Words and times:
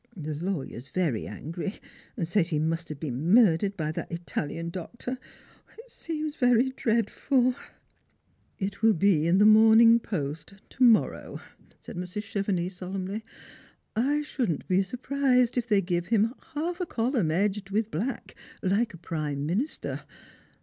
The 0.17 0.33
lawyer 0.33 0.75
is 0.75 0.87
very 0.87 1.27
angry, 1.27 1.75
and 2.17 2.27
says 2.27 2.47
he 2.47 2.57
must 2.57 2.89
have 2.89 2.99
been 2.99 3.31
murdered 3.35 3.77
by 3.77 3.91
that 3.91 4.11
Italian 4.11 4.71
doctor. 4.71 5.15
It 5.77 5.91
seems 5.91 6.35
very 6.37 6.71
dreadful."" 6.71 7.53
It 8.57 8.81
will 8.81 8.95
be 8.95 9.27
in 9.27 9.37
the 9.37 9.45
ilf 9.45 9.55
or 9.55 9.75
wz)if/ 9.75 10.01
Post 10.01 10.53
to 10.71 10.83
morrow," 10.83 11.39
said 11.79 11.97
Mrs. 11.97 12.23
Cheve 12.23 12.51
nix 12.51 12.77
solemnly." 12.77 13.23
I 14.11 14.23
shouldn't 14.23 14.67
be 14.67 14.81
surprised 14.81 15.55
if 15.55 15.67
they 15.69 15.81
gave 15.81 16.07
him 16.07 16.33
half 16.55 16.79
a 16.81 16.87
column 16.87 17.29
edged 17.29 17.69
with 17.69 17.91
black, 17.91 18.33
like 18.63 18.95
a 18.95 18.97
prime 18.97 19.45
minister. 19.45 20.01